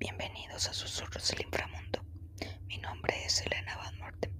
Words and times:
Bienvenidos 0.00 0.66
a 0.66 0.72
Susurros 0.72 1.28
del 1.28 1.42
Inframundo. 1.42 2.02
Mi 2.68 2.78
nombre 2.78 3.22
es 3.22 3.42
Elena 3.42 3.76
Van 3.76 3.98
Morten. 3.98 4.32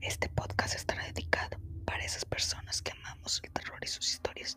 Este 0.00 0.28
podcast 0.28 0.76
estará 0.76 1.04
dedicado 1.06 1.58
para 1.84 2.04
esas 2.04 2.24
personas 2.24 2.80
que 2.80 2.92
amamos 2.92 3.40
el 3.42 3.50
terror 3.50 3.80
y 3.82 3.88
sus 3.88 4.08
historias, 4.08 4.56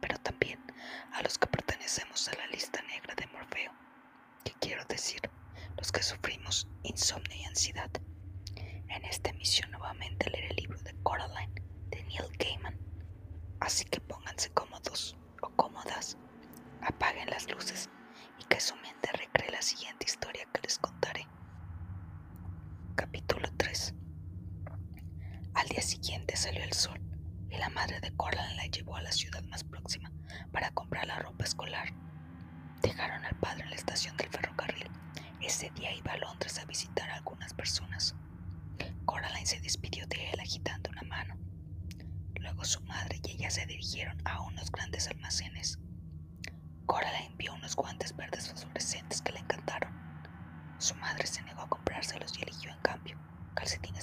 pero 0.00 0.18
también 0.18 0.58
a 1.12 1.22
los 1.22 1.38
que 1.38 1.46
pertenecemos 1.46 2.26
a 2.26 2.34
la 2.34 2.48
lista 2.48 2.82
negra 2.82 3.14
de 3.14 3.28
Morfeo, 3.28 3.70
que 4.42 4.54
quiero 4.54 4.84
decir, 4.86 5.20
los 5.76 5.92
que 5.92 6.02
sufrimos 6.02 6.66
insomnio 6.82 7.36
y 7.36 7.44
ansiedad. 7.44 7.90
En 8.56 9.04
esta 9.04 9.30
emisión 9.30 9.70
nuevamente 9.70 10.28
leeré 10.30 10.48
el 10.48 10.56
libro 10.56 10.80
de 10.80 10.96
Coraline 11.04 11.62
de 11.90 12.02
Neil 12.02 12.36
Gaiman, 12.40 12.76
así 13.60 13.84
que 13.84 14.00
pónganse 14.00 14.50
cómodos 14.50 15.16
o 15.42 15.48
cómodas, 15.50 16.18
apaguen 16.82 17.30
las 17.30 17.48
luces 17.48 17.88
y 18.38 18.44
que 18.44 18.60
su 18.60 18.74
mente 18.76 19.10
recree 19.12 19.50
la 19.50 19.62
siguiente 19.62 20.06
historia 20.06 20.46
que 20.52 20.60
les 20.62 20.78
contaré. 20.78 21.26
Capítulo 22.94 23.48
3 23.56 23.94
Al 25.54 25.68
día 25.68 25.82
siguiente 25.82 26.36
salió 26.36 26.62
el 26.64 26.72
sol 26.72 27.00
y 27.50 27.56
la 27.56 27.68
madre 27.70 28.00
de 28.00 28.14
Coraline 28.16 28.56
la 28.56 28.66
llevó 28.66 28.96
a 28.96 29.02
la 29.02 29.12
ciudad 29.12 29.42
más 29.44 29.64
próxima 29.64 30.10
para 30.52 30.70
comprar 30.72 31.06
la 31.06 31.18
ropa 31.18 31.44
escolar. 31.44 31.92
Dejaron 32.82 33.24
al 33.24 33.36
padre 33.36 33.64
en 33.64 33.70
la 33.70 33.76
estación 33.76 34.16
del 34.16 34.28
ferrocarril. 34.30 34.90
Ese 35.40 35.70
día 35.70 35.92
iba 35.94 36.12
a 36.12 36.18
Londres 36.18 36.58
a 36.58 36.64
visitar 36.64 37.08
a 37.10 37.16
algunas 37.16 37.54
personas. 37.54 38.14
Coraline 39.04 39.46
se 39.46 39.60
despidió 39.60 40.06
de 40.06 40.30
él 40.30 40.40
agitando 40.40 40.90
una 40.90 41.02
mano. 41.02 41.36
Luego 42.40 42.64
su 42.64 42.80
madre 42.82 43.20
y 43.24 43.32
ella 43.32 43.50
se 43.50 43.66
dirigieron 43.66 44.20
a 44.24 44.40
unos 44.42 44.70
grandes 44.70 45.08
almacenes. 45.08 45.78
Coraline 46.86 47.34
vio 47.36 47.52
unos 47.54 47.74
guantes 47.74 48.14
verdes 48.16 48.48
fosforescentes 48.48 49.20
que 49.20 49.32
le 49.32 49.40
encantaron. 49.40 49.90
Su 50.78 50.94
madre 50.96 51.26
se 51.26 51.42
negó 51.42 51.62
a 51.62 51.68
comprárselos 51.68 52.38
y 52.38 52.42
eligió 52.42 52.70
en 52.70 52.80
cambio 52.80 53.18
calcetines 53.54 53.95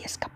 pieska 0.00 0.29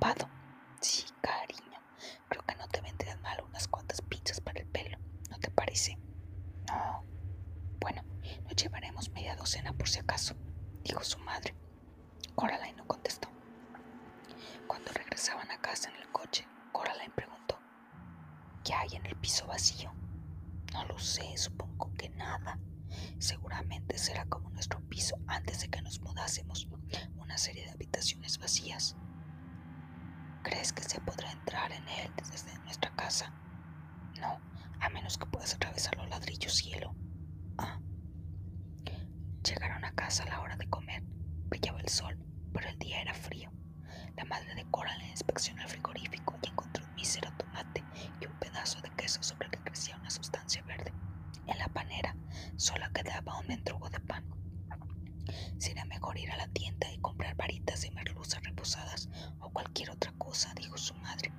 cualquier 59.74 59.90
otra 59.90 60.12
cosa, 60.18 60.54
dijo 60.54 60.78
su 60.78 60.94
madre. 60.94 61.32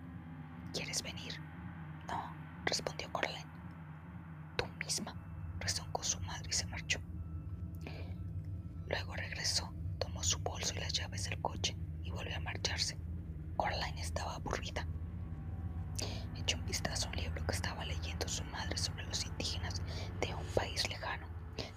¿Quieres 0.73 1.01
venir? 1.01 1.39
No, 2.05 2.35
respondió 2.65 3.09
Coraline. 3.13 3.49
Tú 4.57 4.65
misma, 4.77 5.15
resoncó 5.57 6.03
su 6.03 6.19
madre 6.19 6.49
y 6.49 6.51
se 6.51 6.65
marchó. 6.67 6.99
Luego 8.89 9.15
regresó, 9.15 9.73
tomó 9.99 10.21
su 10.21 10.37
bolso 10.39 10.73
y 10.75 10.79
las 10.79 10.91
llaves 10.91 11.29
del 11.29 11.41
coche 11.41 11.77
y 12.03 12.09
volvió 12.09 12.35
a 12.35 12.41
marcharse. 12.41 12.97
Coraline 13.55 14.01
estaba 14.01 14.35
aburrida. 14.35 14.85
Echó 16.35 16.57
un 16.57 16.65
vistazo 16.65 17.07
a 17.07 17.11
un 17.11 17.15
libro 17.15 17.45
que 17.45 17.53
estaba 17.55 17.85
leyendo 17.85 18.27
su 18.27 18.43
madre 18.43 18.77
sobre 18.77 19.05
los 19.05 19.25
indígenas 19.25 19.81
de 20.19 20.35
un 20.35 20.45
país 20.47 20.85
lejano. 20.89 21.25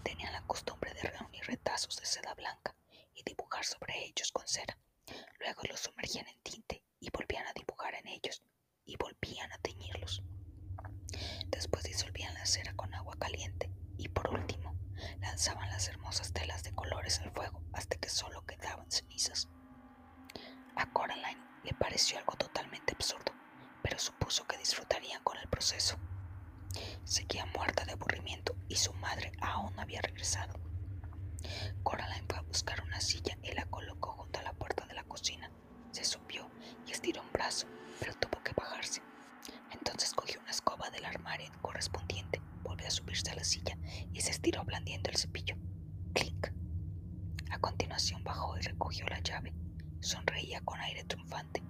Tenían 0.03 0.33
la 0.33 0.43
costumbre 0.43 0.93
de 0.95 1.03
reunir 1.03 1.45
retazos 1.47 1.95
de 1.99 2.05
seda 2.05 2.35
blanca 2.35 2.75
y 3.15 3.23
dibujar 3.23 3.65
sobre 3.65 4.07
ellos 4.07 4.33
con 4.33 4.45
cera. 4.49 4.77
Luego 5.41 5.63
los 5.71 5.81
sumergían 5.81 6.27
en 6.29 6.39
tinte 6.43 6.83
y 7.01 7.09
volvían 7.11 7.47
a 7.47 7.53
dibujar 7.55 7.95
en 7.95 8.07
ellos 8.09 8.43
y 8.85 8.97
volvían 8.97 9.51
a 9.53 9.59
teñirlos. 9.59 10.23
Después 11.47 11.85
disolvían 11.85 12.35
la 12.35 12.45
cera 12.45 12.75
con 12.75 12.93
agua 12.95 13.17
caliente 13.19 13.71
y 13.97 14.09
por 14.09 14.29
último 14.29 14.75
lanzaban 15.21 15.71
las 15.71 15.89
hermosas 15.89 16.33
telas 16.33 16.62
de 16.65 16.75
colores 16.75 17.21
al 17.21 17.31
fuego 17.31 17.62
hasta 17.73 17.97
que 17.97 18.09
solo 18.09 18.45
quedaban 18.45 18.91
cenizas. 18.91 19.49
A 20.77 20.93
Coraline 20.93 21.43
le 21.65 21.73
pareció 21.73 22.19
algo 22.19 22.35
totalmente 22.35 22.93
absurdo, 22.95 23.33
pero 23.83 23.99
supuso 23.99 24.47
que 24.47 24.59
disfrutarían 24.59 25.23
con 25.23 25.39
el 25.39 25.49
proceso. 25.49 25.97
Seguía 27.05 27.47
muerta 27.47 27.85
de 27.85 27.93
aburrimiento 27.93 28.55
y 28.69 28.77
su 28.77 28.93
madre 28.95 29.33
aún 29.41 29.75
no 29.75 29.83
había 29.83 30.03
regresado. 30.03 30.69
Coraline 31.83 32.27
fue 32.29 32.39
a 32.39 32.43
buscar 32.43 32.83
una 32.83 33.01
silla 33.01 33.39
y 33.43 33.53
la 33.53 33.65
colocó 33.67 34.12
junto 34.12 34.41
a 34.41 34.43
la 34.43 34.53
puerta 34.53 34.85
de 34.87 34.95
la 34.95 35.05
cocina. 35.05 35.51
Se 35.93 36.05
subió 36.05 36.51
y 36.87 36.93
estiró 36.93 37.23
un 37.23 37.31
pero 37.99 38.13
tuvo 38.15 38.43
que 38.43 38.53
bajarse. 38.53 39.01
Entonces 39.71 40.13
cogió 40.13 40.39
una 40.41 40.51
escoba 40.51 40.91
del 40.91 41.07
armario 41.07 41.51
correspondiente, 41.63 42.43
volvió 42.63 42.87
a 42.87 42.91
subirse 42.91 43.31
a 43.31 43.37
la 43.37 43.45
silla 43.45 43.79
y 44.13 44.21
se 44.21 44.33
estiró 44.33 44.65
blandiendo 44.65 45.09
el 45.09 45.17
cepillo. 45.17 45.57
¡Clink! 46.13 46.49
A 47.51 47.59
continuación 47.59 48.23
bajó 48.23 48.59
y 48.59 48.61
recogió 48.61 49.07
la 49.07 49.21
llave. 49.21 49.55
Sonreía 50.01 50.61
con 50.61 50.79
aire 50.81 51.05
triunfante. 51.05 51.63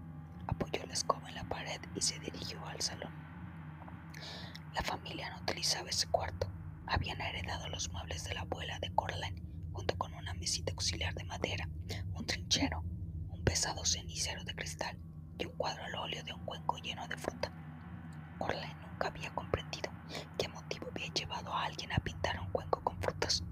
Apoyó 0.49 0.85
la 0.85 0.95
escoba 0.95 1.29
en 1.29 1.37
la 1.37 1.49
pared 1.49 1.81
y 1.95 2.01
se 2.01 2.19
dirigió 2.19 2.65
al 2.67 2.81
salón. 2.81 3.13
La 4.75 4.83
familia 4.83 5.31
no 5.31 5.43
utilizaba 5.43 5.91
ese 5.91 6.09
cuarto. 6.09 6.51
Habían 6.87 7.21
heredado 7.21 7.69
los 7.69 7.89
muebles 7.93 8.25
de 8.25 8.35
la 8.35 8.41
abuela 8.41 8.81
de 8.81 8.93
Coraline, 8.97 9.45
junto 9.73 9.97
con 9.97 10.13
una 10.15 10.35
mesita 10.35 10.73
auxiliar 10.73 11.15
de 11.15 11.25
madera, 11.25 11.69
un 12.15 12.27
trinchero, 12.27 12.81
un 13.29 13.45
pesado 13.45 13.85
cenicero 13.85 14.43
de 14.43 14.55
cristal 14.57 14.99
y 15.39 15.47
un 15.47 15.53
cuadro 15.53 15.85
al 15.85 15.95
óleo 15.95 16.23
de 16.25 16.33
un 16.33 16.45
cuenco 16.45 16.77
lleno 16.79 17.07
de 17.09 17.17
fruta. 17.17 17.53
Coraline 18.39 18.75
nunca 18.81 19.09
había 19.09 19.35
comprendido 19.35 19.91
qué 20.37 20.49
motivo 20.49 20.89
había 20.91 21.13
llevado 21.13 21.53
a 21.53 21.65
alguien 21.65 21.93
a 21.93 21.99
pintar 21.99 22.41
un 22.41 22.51
cuenco 22.51 22.83
con 22.83 23.01
frutas. 23.01 23.43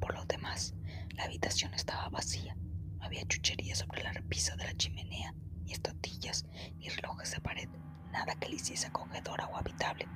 Por 0.00 0.14
lo 0.14 0.24
demás, 0.24 0.74
la 1.16 1.24
habitación 1.24 1.74
estaba 1.74 2.08
vacía. 2.08 2.54
No 2.98 3.04
había 3.04 3.26
chucherías 3.26 3.78
sobre 3.78 4.02
la 4.02 4.12
repisa 4.12 4.56
de 4.56 4.64
la 4.64 4.74
chimenea, 4.76 5.34
ni 5.64 5.72
estatuillas, 5.72 6.46
ni 6.76 6.88
relojes 6.88 7.32
de 7.32 7.40
pared, 7.40 7.68
nada 8.10 8.34
que 8.36 8.48
le 8.48 8.56
hiciese 8.56 8.86
acogedora 8.88 9.46
o 9.46 9.56
habitable. 9.56 10.06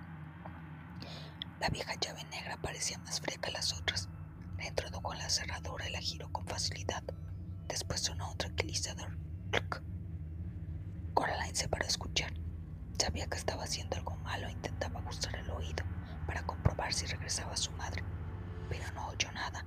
La 1.60 1.68
vieja 1.68 1.94
llave 1.94 2.24
negra 2.24 2.56
parecía 2.56 2.98
más 2.98 3.20
fría 3.20 3.38
que 3.40 3.52
las 3.52 3.72
otras. 3.72 4.08
La 4.58 4.66
introdujo 4.66 5.12
en 5.12 5.20
la 5.20 5.30
cerradura 5.30 5.88
y 5.88 5.92
la 5.92 6.00
giró 6.00 6.30
con 6.32 6.46
facilidad. 6.46 7.02
Después 7.68 8.00
sonó 8.00 8.32
un 8.32 8.38
tranquilizador. 8.38 9.16
Coraline 11.22 11.54
se 11.54 11.68
paró 11.68 11.84
a 11.84 11.88
escuchar. 11.88 12.34
Sabía 12.98 13.28
que 13.28 13.38
estaba 13.38 13.62
haciendo 13.62 13.94
algo 13.94 14.16
malo 14.16 14.48
e 14.48 14.50
intentaba 14.50 14.98
ajustar 14.98 15.36
el 15.36 15.48
oído 15.50 15.84
para 16.26 16.42
comprobar 16.42 16.92
si 16.92 17.06
regresaba 17.06 17.56
su 17.56 17.70
madre, 17.70 18.02
pero 18.68 18.90
no 18.90 19.06
oyó 19.06 19.30
nada. 19.30 19.64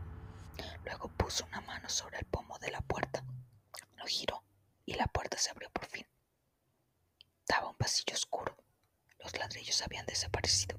Luego 0.83 1.07
puso 1.15 1.45
una 1.45 1.61
mano 1.61 1.87
sobre 1.87 2.17
el 2.17 2.25
pomo 2.25 2.59
de 2.59 2.71
la 2.71 2.81
puerta, 2.81 3.23
lo 3.95 4.05
giró 4.05 4.43
y 4.85 4.95
la 4.95 5.07
puerta 5.07 5.37
se 5.37 5.49
abrió 5.49 5.69
por 5.69 5.85
fin. 5.85 6.05
Daba 7.47 7.69
un 7.69 7.77
pasillo 7.77 8.15
oscuro. 8.15 8.57
Los 9.23 9.37
ladrillos 9.39 9.81
habían 9.81 10.05
desaparecido, 10.05 10.77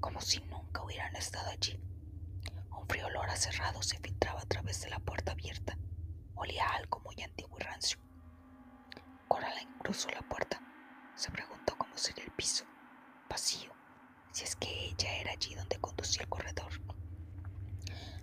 como 0.00 0.20
si 0.20 0.40
nunca 0.40 0.82
hubieran 0.82 1.14
estado 1.14 1.48
allí. 1.48 1.80
Un 2.76 2.88
frío 2.88 3.06
olor 3.06 3.30
a 3.30 3.36
cerrado 3.36 3.80
se 3.84 4.00
filtraba 4.00 4.40
a 4.40 4.46
través 4.46 4.80
de 4.80 4.90
la 4.90 4.98
puerta 4.98 5.30
abierta. 5.30 5.78
Olía 6.34 6.66
algo 6.70 6.98
muy 7.04 7.22
antiguo 7.22 7.56
y 7.60 7.62
rancio. 7.62 8.01
Coraline 9.32 9.78
cruzó 9.78 10.10
la 10.10 10.20
puerta. 10.20 10.60
Se 11.14 11.30
preguntó 11.30 11.74
cómo 11.78 11.96
sería 11.96 12.22
el 12.22 12.32
piso. 12.32 12.66
Vacío, 13.30 13.72
si 14.30 14.44
es 14.44 14.54
que 14.56 14.68
ella 14.68 15.16
era 15.20 15.32
allí 15.32 15.54
donde 15.54 15.78
conducía 15.78 16.20
el 16.24 16.28
corredor. 16.28 16.70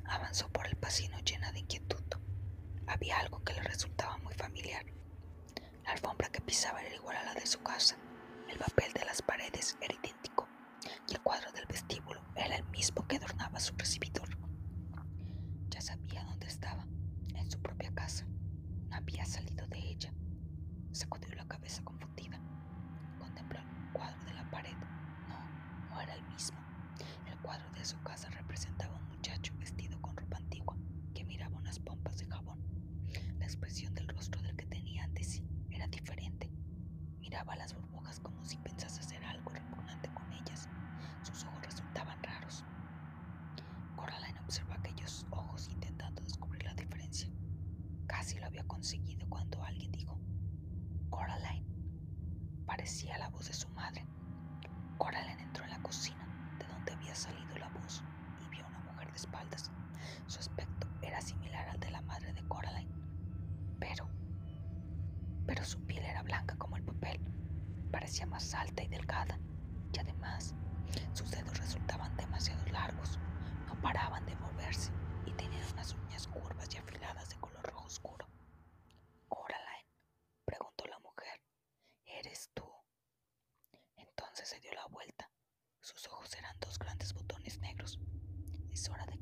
Avanzó 0.06 0.48
por 0.50 0.68
el 0.68 0.76
pasillo 0.78 1.18
llena 1.26 1.52
de 1.52 1.62
inquietud. 1.62 2.04
Había 2.86 3.18
algo 3.18 3.44
que 3.44 3.54
le 3.54 3.64
resultaba 3.64 4.20
muy 4.20 4.36
familiar. 4.36 4.86
La 5.84 5.94
alfombra 5.94 6.30
que 6.30 6.42
pisaba 6.42 6.80
era 6.84 6.94
igual 6.94 7.18
a 7.18 7.24
la 7.24 7.34
de 7.34 7.48
su 7.48 7.60
casa. 7.64 7.98
El 8.48 8.60
papel 8.60 8.94
de 8.94 9.06
las 9.06 9.24
paredes 9.24 9.78
era 9.82 9.96
idéntico. 9.96 10.48
Y 11.08 11.14
el 11.14 11.22
cuadro 11.22 11.52
del 11.54 11.66
vestíbulo 11.66 12.22
era 12.36 12.56
el 12.56 12.66
mismo 12.66 13.08
que 13.08 13.16
adornaba 13.16 13.60
su 13.60 13.74
recibidor. 13.76 14.30
Ya 15.70 15.82
sabía 15.82 16.24
dónde 16.26 16.46
estaba, 16.46 16.86
en 17.34 17.50
su 17.50 17.60
propia 17.60 17.92
casa. 17.96 18.28
Había 18.92 19.26
salido 19.26 19.66
de 19.66 19.80
ella. 19.80 20.14
Sacudió 20.92 21.34
la 21.36 21.48
cabeza 21.48 21.84
confundida. 21.84 22.40
Contempló 23.20 23.60
el 23.60 23.94
cuadro 23.94 24.22
de 24.26 24.34
la 24.34 24.50
pared. 24.50 24.76
No, 25.28 25.90
no 25.90 26.02
era 26.02 26.16
el 26.16 26.24
mismo. 26.24 26.58
El 27.28 27.38
cuadro 27.40 27.70
de 27.72 27.79
su 27.90 28.00
casa 28.04 28.30
representaba 28.30 28.96
un 28.98 29.08
muchacho 29.08 29.52
vestido 29.58 30.00
con 30.00 30.16
ropa 30.16 30.38
antigua 30.38 30.78
que 31.16 31.24
miraba 31.24 31.58
unas 31.58 31.80
pompas 31.80 32.20
de 32.20 32.28
jabón. 32.28 32.60
La 33.40 33.46
expresión 33.46 33.96
del 33.96 34.08
rostro 34.10 34.40
del 34.44 34.56
que 34.56 34.68
tenía 34.68 35.06
ante 35.06 35.24
sí 35.24 35.44
era 35.72 35.88
diferente. 35.88 36.52
Miraba 37.18 37.56
las 37.56 37.74
burbujas 37.74 38.20
como 38.20 38.46
si 38.46 38.58
pensase 38.58 39.00
hacer 39.00 39.24
algo 39.24 39.50
repugnante 39.50 40.08
con 40.14 40.32
ellas. 40.34 40.70
Sus 41.24 41.44
ojos 41.46 41.64
resultaban 41.66 42.22
raros. 42.22 42.64
Coraline 43.96 44.40
observó 44.42 44.74
aquellos 44.74 45.26
ojos 45.32 45.68
intentando 45.70 46.22
descubrir 46.22 46.66
la 46.66 46.76
diferencia. 46.76 47.32
Casi 48.06 48.38
lo 48.38 48.46
había 48.46 48.66
conseguido 48.66 49.28
cuando 49.30 49.64
alguien 49.64 49.92
dijo, 49.92 50.20
Coraline. 51.10 51.66
Parecía 52.68 53.18
la 53.18 53.30
voz 53.30 53.48
de 53.48 53.54
su 53.54 53.68
madre. 53.70 54.06
Coraline 55.00 55.42
entró 55.42 55.64
en 55.64 55.72
la 55.72 55.82
cocina, 55.82 56.28
de 56.60 56.68
donde 56.68 56.94
había 56.94 57.16
salido 57.16 57.58
la 57.58 57.70
voz, 57.70 58.04
y 58.46 58.50
vio 58.50 58.66
a 58.66 58.68
una 58.68 58.80
mujer 58.80 59.10
de 59.10 59.18
espaldas. 59.18 59.72
Su 60.28 60.40
aspecto 60.40 60.88
era 61.02 61.22
similar 61.22 61.68
al 61.70 61.80
de 61.80 61.92
la 61.92 62.02
madre 62.02 62.34
de 62.34 62.44
Coraline, 62.48 62.92
pero... 63.80 64.08
Pero 65.46 65.64
su 65.64 65.80
piel 65.86 66.04
era 66.06 66.22
blanca 66.22 66.56
como 66.58 66.78
el 66.78 66.84
papel. 66.84 67.20
Parecía 67.92 68.28
alta 68.54 68.84
y 68.84 68.88
delgada, 68.88 69.38
y 69.94 70.00
además 70.00 70.56
sus 71.14 71.30
dedos 71.32 71.58
resultaban 71.60 72.16
demasiado 72.16 72.66
largos. 72.68 73.20
No 73.68 73.80
paraban 73.82 74.26
de 74.26 74.36
moverse 74.38 74.92
y 75.26 75.34
tenían 75.34 75.66
unas 75.74 75.94
uñas 75.94 76.28
curvas 76.28 76.74
y 76.74 76.78
afiladas 76.78 77.30
de 77.30 77.36
color 77.40 77.62
rojo 77.64 77.86
oscuro. 77.86 78.26
Coraline, 79.28 79.88
preguntó 80.46 80.86
la 80.88 81.00
mujer, 81.00 81.42
¿eres 82.06 82.50
tú? 82.54 82.64
Entonces 83.98 84.48
se 84.48 84.60
dio 84.62 84.72
la 84.74 84.86
vuelta. 84.88 85.30
Sus 85.82 86.08
ojos 86.08 86.34
eran 86.36 86.56
dos 86.60 86.80
grandes 86.80 87.14
botones 87.14 87.60
negros. 87.60 88.00
Es 88.72 88.90
hora 88.90 89.06
de 89.06 89.19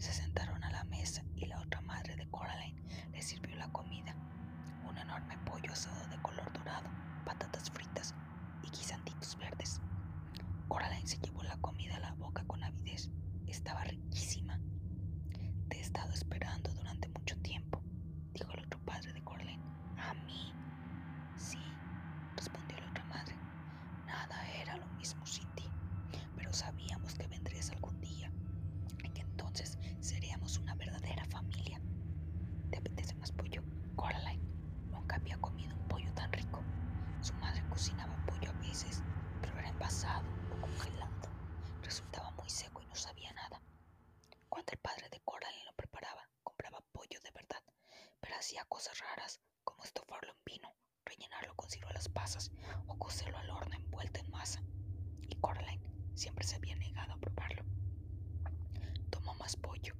60 0.00 0.47
hacía 48.48 48.64
cosas 48.64 48.98
raras, 49.00 49.42
como 49.62 49.84
estofarlo 49.84 50.30
en 50.30 50.38
vino, 50.42 50.74
rellenarlo 51.04 51.54
con 51.54 51.68
ciruelas 51.68 52.08
pasas 52.08 52.50
o 52.86 52.98
cocerlo 52.98 53.36
al 53.36 53.50
horno 53.50 53.76
envuelto 53.76 54.20
en 54.20 54.30
masa. 54.30 54.62
Y 55.28 55.34
Coraline 55.34 55.84
siempre 56.14 56.46
se 56.46 56.56
había 56.56 56.74
negado 56.76 57.12
a 57.12 57.18
probarlo. 57.18 57.62
Tomó 59.10 59.34
más 59.34 59.54
pollo. 59.54 59.92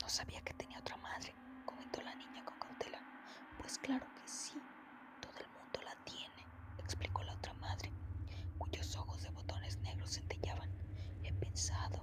No 0.00 0.08
sabía 0.08 0.40
que 0.42 0.54
tenía 0.54 0.78
otra 0.78 0.96
madre, 0.98 1.34
comentó 1.66 2.00
la 2.02 2.14
niña 2.14 2.44
con 2.44 2.56
cautela. 2.60 3.02
Pues 3.58 3.76
claro 3.76 4.06
que 4.14 4.28
sí, 4.28 4.62
todo 5.20 5.36
el 5.40 5.48
mundo 5.48 5.82
la 5.82 5.96
tiene, 6.04 6.46
explicó 6.78 7.24
la 7.24 7.34
otra 7.34 7.54
madre, 7.54 7.90
cuyos 8.56 8.94
ojos 8.94 9.20
de 9.20 9.30
botones 9.30 9.78
negros 9.78 10.12
centellaban. 10.12 10.70
He 11.24 11.32
pensado 11.32 12.01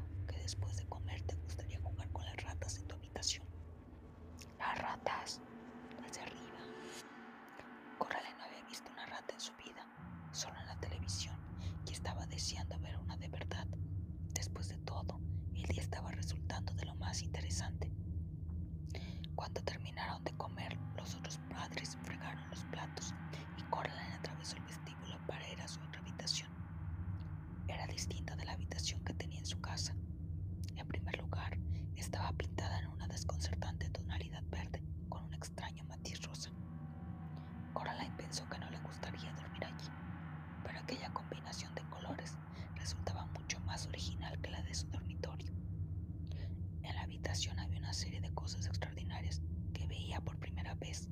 había 47.30 47.78
una 47.78 47.94
serie 47.94 48.20
de 48.22 48.34
cosas 48.34 48.66
extraordinarias 48.66 49.40
que 49.72 49.86
veía 49.86 50.20
por 50.20 50.40
primera 50.40 50.74
vez. 50.74 51.08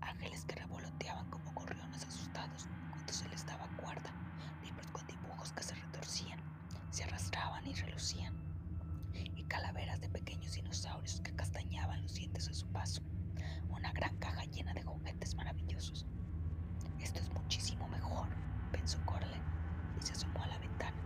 Ángeles 0.00 0.44
que 0.44 0.54
revoloteaban 0.54 1.28
como 1.30 1.52
gorriones 1.52 2.04
asustados 2.04 2.68
cuando 2.92 3.12
se 3.12 3.28
les 3.28 3.44
daba 3.44 3.66
cuerda, 3.76 4.14
libros 4.62 4.86
con 4.92 5.04
dibujos 5.08 5.52
que 5.52 5.64
se 5.64 5.74
retorcían, 5.74 6.38
se 6.90 7.02
arrastraban 7.02 7.66
y 7.66 7.74
relucían, 7.74 8.36
y 9.14 9.42
calaveras 9.44 10.00
de 10.00 10.08
pequeños 10.10 10.52
dinosaurios 10.52 11.20
que 11.22 11.34
castañaban 11.34 12.02
los 12.02 12.14
dientes 12.14 12.48
a 12.48 12.54
su 12.54 12.68
paso. 12.68 13.02
Una 13.68 13.90
gran 13.92 14.16
caja 14.18 14.44
llena 14.44 14.72
de 14.74 14.84
juguetes 14.84 15.34
maravillosos. 15.34 16.06
Esto 17.00 17.18
es 17.18 17.28
muchísimo 17.32 17.88
mejor, 17.88 18.28
pensó 18.70 19.04
Corle, 19.04 19.40
y 20.00 20.06
se 20.06 20.12
asomó 20.12 20.44
a 20.44 20.46
la 20.46 20.58
ventana. 20.58 21.01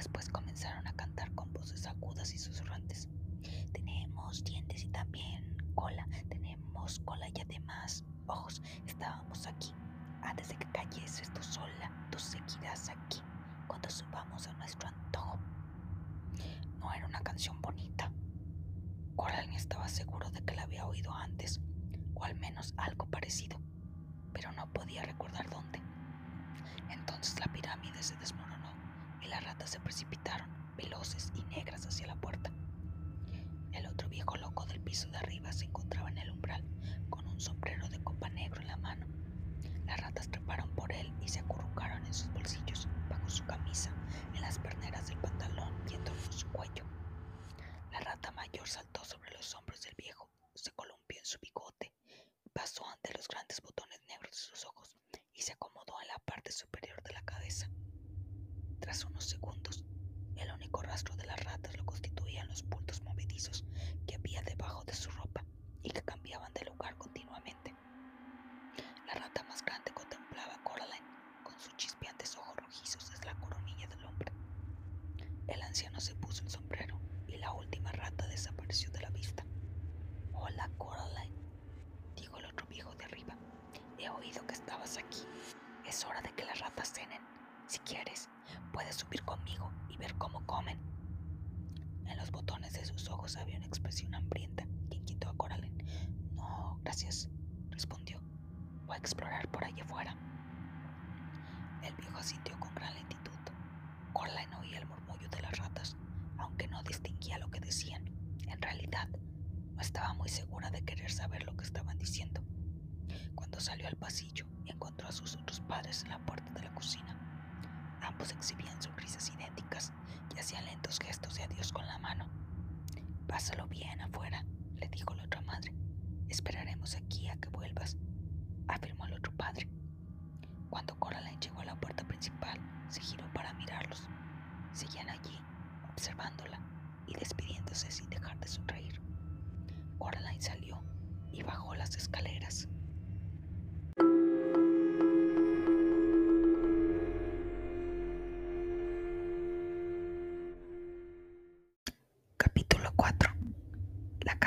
después. 0.00 0.29
lebih 34.90 35.29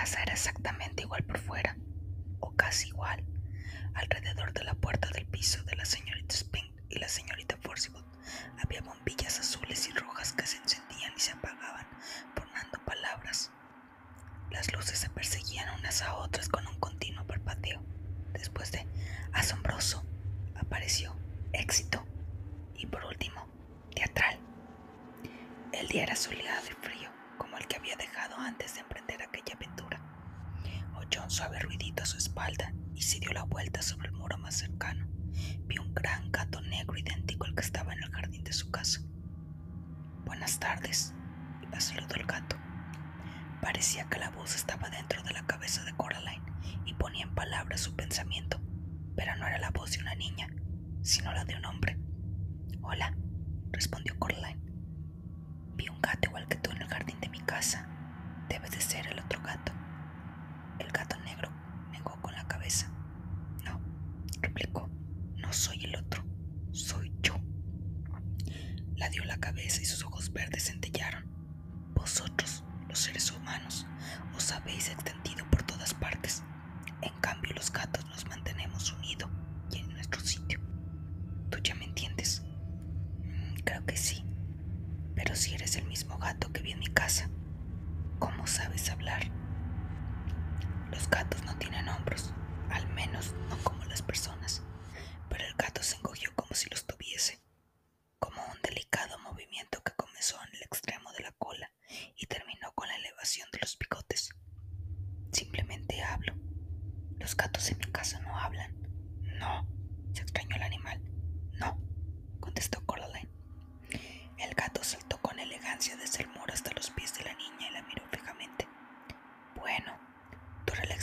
casa 0.03 0.21
era 0.21 0.33
exactamente 0.33 1.03
igual 1.03 1.23
por 1.23 1.39
fuera, 1.39 1.77
o 2.41 2.53
casi 2.57 2.89
igual. 2.89 3.23
Alrededor 3.93 4.51
de 4.51 4.65
la 4.65 4.73
puerta 4.73 5.07
del 5.13 5.25
piso 5.25 5.63
de 5.63 5.77
la 5.77 5.85
señorita 5.85 6.35
Spink 6.35 6.75
y 6.89 6.99
la 6.99 7.07
señorita 7.07 7.55
Forsyth 7.61 7.95
había 8.61 8.81
bombillas 8.81 9.39
azules 9.39 9.87
y 9.87 9.93
rojas 9.93 10.33
que 10.33 10.45
se 10.45 10.57
encendían 10.57 11.13
y 11.15 11.19
se 11.21 11.31
apagaban, 11.31 11.87
formando 12.35 12.83
palabras. 12.83 13.53
Las 14.51 14.73
luces 14.73 14.99
se 14.99 15.09
perseguían 15.09 15.73
unas 15.79 16.01
a 16.01 16.15
otras 16.15 16.49
con 16.49 16.67
un 16.67 16.77
continuo 16.81 17.25
parpadeo. 17.25 17.81
Después 18.33 18.73
de 18.73 18.85
asombroso, 19.31 20.03
apareció 20.57 21.15
éxito 21.53 22.05
y 22.75 22.87
por 22.87 23.05
último, 23.05 23.47
teatral. 23.95 24.37
El 25.71 25.87
día 25.87 26.03
era 26.03 26.17
soleado 26.17 26.67
y 26.69 26.85
frío, 26.85 27.09
como 27.37 27.57
el 27.57 27.67
que 27.67 27.77
había 27.77 27.95
dejado 27.95 28.35
antes 28.35 28.73
de 28.73 28.81
emprender 28.81 29.21
aquella 29.21 29.55
aventura 29.55 29.82
escuchó 31.13 31.25
un 31.25 31.29
suave 31.29 31.59
ruidito 31.59 32.01
a 32.01 32.07
su 32.07 32.17
espalda 32.17 32.73
y 32.95 33.03
se 33.03 33.19
dio 33.19 33.31
la 33.33 33.43
vuelta 33.43 33.83
sobre 33.83 34.07
el 34.07 34.15
muro 34.15 34.35
más 34.39 34.55
cercano. 34.55 35.05
Vio 35.67 35.83
un 35.83 35.93
gran 35.93 36.31
gato 36.31 36.59
negro 36.61 36.97
idéntico 36.97 37.45
al 37.45 37.53
que 37.53 37.61
estaba 37.61 37.93
en 37.93 38.01
el 38.01 38.09
jardín 38.09 38.43
de 38.43 38.51
su 38.51 38.71
casa. 38.71 39.01
Buenas 40.25 40.59
tardes, 40.59 41.13
la 41.71 41.79
saludó 41.79 42.15
el 42.15 42.25
gato. 42.25 42.55
Parecía 43.61 44.09
que 44.09 44.17
la 44.17 44.31
voz 44.31 44.55
estaba 44.55 44.89
dentro 44.89 45.21
de 45.21 45.33
la 45.33 45.45
cabeza 45.45 45.83
de 45.83 45.93
Coraline 45.95 46.41
y 46.85 46.95
ponía 46.95 47.25
en 47.25 47.35
palabras 47.35 47.81
su 47.81 47.95
pensamiento, 47.95 48.59
pero 49.15 49.35
no 49.35 49.45
era 49.45 49.59
la 49.59 49.69
voz 49.69 49.91
de 49.91 49.99
una 49.99 50.15
niña, 50.15 50.47
sino 51.03 51.31
la 51.31 51.45
de 51.45 51.55
un 51.55 51.65
hombre. 51.65 51.99
Hola, 52.81 53.15
respondió 53.71 54.17
Coraline. 54.17 54.63
Vi 55.75 55.89
un 55.89 56.01
gato 56.01 56.27
igual 56.27 56.47
que 56.47 56.55
tú 56.55 56.71
en 56.71 56.81
el 56.81 56.87
jardín 56.87 57.19
de 57.19 57.29
mi 57.29 57.39
casa. 57.41 57.87
Debes 58.49 58.71
de 58.71 58.81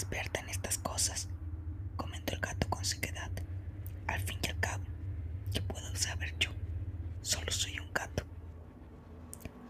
experta 0.00 0.40
en 0.40 0.48
estas 0.48 0.78
cosas, 0.78 1.28
comentó 1.96 2.32
el 2.32 2.40
gato 2.40 2.70
con 2.70 2.82
sequedad. 2.84 3.30
Al 4.06 4.20
fin 4.20 4.38
y 4.42 4.48
al 4.48 4.58
cabo, 4.58 4.82
¿qué 5.52 5.60
puedo 5.60 5.94
saber 5.94 6.34
yo? 6.38 6.50
Solo 7.20 7.50
soy 7.52 7.78
un 7.78 7.92
gato. 7.92 8.24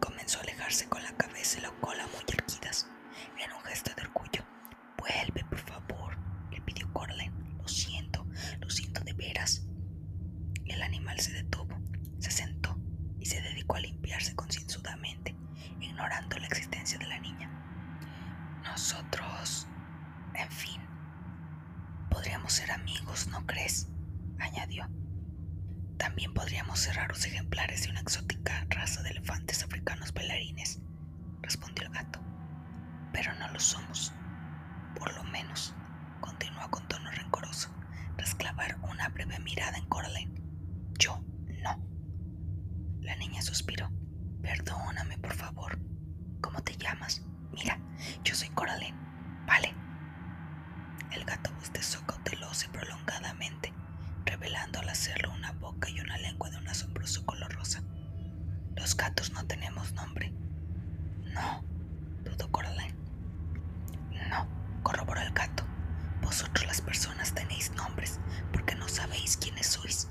Comenzó 0.00 0.38
a 0.38 0.42
alejarse 0.42 0.88
con 0.88 1.02
la 1.02 1.12
cabeza 1.16 1.58
y 1.58 1.62
la 1.62 1.70
cola 1.80 2.06
muy 2.06 2.22
erguidas, 2.28 2.86
en 3.44 3.52
un 3.52 3.60
gesto 3.64 3.90
de 3.96 4.02
orgullo. 4.02 4.44
Vuelve, 4.98 5.44
por 5.44 5.58
favor, 5.58 6.16
le 6.52 6.60
pidió 6.60 6.90
Coraline. 6.92 7.34
Lo 7.58 7.66
siento, 7.66 8.24
lo 8.60 8.70
siento 8.70 9.00
de 9.00 9.12
veras. 9.14 9.66
El 10.64 10.80
animal 10.82 11.18
se 11.18 11.32
detuvo, 11.32 11.76
se 12.20 12.30
sentó 12.30 12.78
y 13.18 13.26
se 13.26 13.42
dedicó 13.42 13.74
a 13.76 13.80
limpiarse 13.80 14.36
concienzudamente, 14.36 15.34
ignorando 15.80 16.38
la 16.38 16.46
existencia 16.46 16.98
de 16.98 17.08
la 17.08 17.18
niña. 17.18 17.50
Nosotros, 18.62 19.66
en 20.34 20.50
fin, 20.50 20.80
podríamos 22.10 22.52
ser 22.52 22.70
amigos, 22.70 23.26
¿no 23.28 23.44
crees? 23.46 23.88
añadió. 24.38 24.88
También 25.98 26.32
podríamos 26.32 26.78
ser 26.78 26.96
raros 26.96 27.24
ejemplares 27.26 27.82
de 27.82 27.90
una 27.90 28.00
exótica 28.00 28.64
raza 28.70 29.02
de 29.02 29.10
elefantes 29.10 29.62
africanos 29.62 30.14
bailarines, 30.14 30.80
respondió 31.42 31.84
el 31.86 31.92
gato. 31.92 32.20
Pero 33.12 33.34
no 33.34 33.48
lo 33.52 33.60
somos. 33.60 34.14
Por 34.98 35.12
lo 35.14 35.24
menos, 35.24 35.74
continuó 36.20 36.70
con 36.70 36.86
tono 36.88 37.10
rencoroso, 37.10 37.68
tras 38.16 38.34
clavar 38.34 38.78
una 38.82 39.08
breve 39.10 39.38
mirada 39.40 39.76
en 39.76 39.86
Coraline. 39.86 40.40
Yo 40.98 41.22
no. 41.62 41.78
La 43.00 43.16
niña 43.16 43.42
suspiró. 43.42 43.90
Perdóname, 44.42 45.18
por 45.18 45.34
favor. 45.34 45.78
¿Cómo 46.40 46.62
te 46.62 46.76
llamas? 46.76 47.22
Mira, 47.52 47.78
yo 48.24 48.34
soy 48.34 48.48
Coraline. 48.50 48.96
Vale. 49.46 49.74
El 51.12 51.24
gato 51.24 51.52
bostezó 51.54 52.04
cauteloso 52.06 52.66
y 52.66 52.68
prolongadamente 52.68 53.74
revelando 54.24 54.78
al 54.78 54.88
hacerlo 54.88 55.32
una 55.32 55.52
boca 55.52 55.88
y 55.90 55.98
una 56.00 56.16
lengua 56.18 56.50
de 56.50 56.58
un 56.58 56.68
asombroso 56.68 57.24
color 57.26 57.52
rosa. 57.52 57.82
Los 58.76 58.94
gatos 59.10 59.32
no 59.32 59.42
nombre. 59.94 60.30
No, 61.34 61.64
dudó 62.22 62.50
Coraline. 62.52 62.94
No, 64.28 64.46
corroboró 64.82 65.20
el 65.20 65.32
gato. 65.32 65.64
Vosotros 66.22 66.64
las 66.66 66.80
personas 66.80 67.34
tenéis 67.34 67.72
nombres 67.72 68.20
porque 68.52 68.76
no 68.76 68.88
sabéis 68.88 69.36
quiénes 69.36 69.66
sois. 69.66 70.08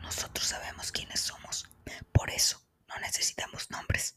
Nosotros 0.00 0.46
sabemos 0.46 0.92
quiénes 0.92 1.20
somos. 1.20 1.68
Por 2.12 2.30
eso 2.30 2.60
no 2.88 2.96
necesitamos 3.00 3.68
nombres. 3.70 4.16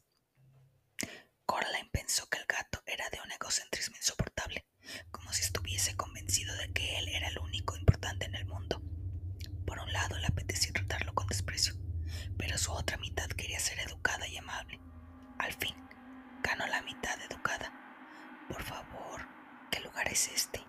Coraline 1.48 1.90
pensó 1.92 2.30
que 2.30 2.38
el 2.38 2.46
gato 2.46 2.84
era 2.86 3.10
de 3.10 3.20
un 3.26 3.32
egocentrismo 3.32 3.96
insoportable, 3.98 4.68
como 5.10 5.34
si 5.34 5.42
estuviese 5.42 5.96
convencido 5.96 6.56
de 6.58 6.72
que 6.72 7.00
él 7.00 7.08
era 7.08 7.30
el 7.30 7.40
único 7.40 7.76
importante 7.76 8.28
en 8.28 8.36
el 8.36 8.46
mundo. 8.46 8.82
Por 9.66 9.80
un 9.80 9.92
lado 9.92 10.18
le 10.20 10.28
apetecía 10.28 10.74
tratarlo 10.74 11.16
con 11.16 11.28
desprecio, 11.28 11.74
pero 12.38 12.58
su 12.58 12.72
otra 12.72 12.98
mitad 12.98 13.28
quería 13.30 13.60
ser 13.60 13.80
educada 13.80 14.28
y 14.28 14.38
amable. 14.38 14.80
Al 15.40 15.54
fin, 15.54 15.76
ganó 16.44 16.68
la 16.68 16.82
mitad 16.82 17.20
educada. 17.22 17.72
Por 18.50 18.62
favor, 18.64 19.28
¿qué 19.72 19.80
lugar 19.80 20.08
es 20.10 20.28
este? 20.28 20.64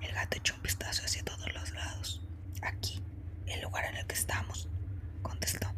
El 0.00 0.12
gato 0.12 0.36
echó 0.36 0.54
un 0.54 0.62
vistazo 0.62 1.04
hacia 1.04 1.24
todos 1.24 1.52
los 1.54 1.70
lados. 1.72 2.22
Aquí, 2.62 3.02
el 3.46 3.62
lugar 3.62 3.84
en 3.86 3.96
el 3.96 4.06
que 4.06 4.14
estamos, 4.14 4.68
contestó. 5.22 5.72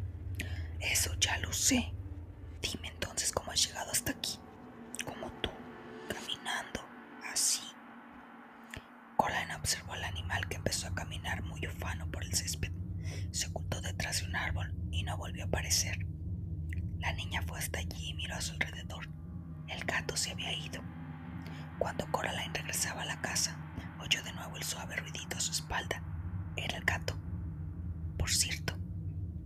Eso 0.81 1.15
ya 1.21 1.39
lo 1.39 1.53
sé. 1.53 1.93
Dime 2.61 2.89
entonces 2.89 3.33
cómo 3.33 3.53
has 3.53 3.65
llegado 3.65 3.91
hasta 3.93 4.13
aquí. 4.13 4.39
Como 5.05 5.31
tú, 5.41 5.51
caminando 6.09 6.85
así. 7.33 7.63
Coraline 9.17 9.55
observó 9.57 9.93
al 9.93 10.05
animal 10.05 10.49
que 10.49 10.57
empezó 10.57 10.89
a 10.89 10.95
caminar 11.23 11.43
muy 11.45 11.67
ufano 11.67 12.11
por 12.11 12.25
el 12.25 12.33
césped. 12.33 12.73
Se 13.31 13.47
ocultó 13.47 13.81
detrás 13.81 14.21
de 14.21 14.27
un 14.27 14.37
árbol 14.37 14.75
y 14.91 15.03
no 15.05 15.17
volvió 15.17 15.45
a 15.45 15.47
aparecer. 15.47 16.07
La 16.99 17.13
niña 17.13 17.43
fue 17.43 17.59
hasta 17.59 17.79
allí 17.79 18.11
y 18.11 18.15
miró 18.15 18.35
a 18.35 18.41
su 18.41 18.53
alrededor. 18.53 19.09
El 19.69 19.85
gato 19.85 20.17
se 20.17 20.33
había 20.33 20.53
ido. 20.53 20.83
Cuando 21.79 22.11
Coraline 22.11 22.53
regresaba 22.53 23.03
a 23.03 23.07
la 23.07 23.21
casa, 23.21 23.57
oyó 24.01 24.23
de 24.23 24.33
nuevo 24.33 24.57
el 24.57 24.63
suave 24.63 24.97
ruidito 24.97 25.37
a 25.37 25.41
su 25.41 25.53
espalda. 25.53 26.03
Era 26.57 26.77
el 26.77 26.85
gato. 26.85 27.17
Por 28.19 28.31
cierto, 28.31 28.77